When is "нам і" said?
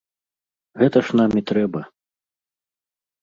1.19-1.43